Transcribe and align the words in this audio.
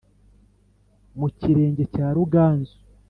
mu 1.19 1.27
kirenge 1.39 1.83
cya 1.93 2.07
ruganzu 2.15 2.75